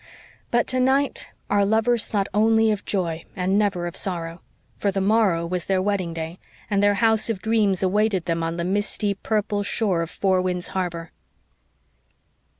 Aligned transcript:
But 0.49 0.65
tonight 0.65 1.29
our 1.47 1.63
lovers 1.63 2.07
thought 2.07 2.27
only 2.33 2.71
of 2.71 2.85
joy 2.85 3.23
and 3.35 3.55
never 3.59 3.85
of 3.85 3.95
sorrow. 3.95 4.41
For 4.79 4.89
the 4.89 4.99
morrow 4.99 5.45
was 5.45 5.65
their 5.65 5.79
wedding 5.79 6.11
day, 6.11 6.39
and 6.71 6.81
their 6.81 6.95
house 6.95 7.29
of 7.29 7.39
dreams 7.39 7.83
awaited 7.83 8.25
them 8.25 8.41
on 8.41 8.57
the 8.57 8.63
misty, 8.65 9.13
purple 9.13 9.61
shore 9.61 10.01
of 10.01 10.09
Four 10.09 10.41
Winds 10.41 10.69
Harbor. 10.69 11.11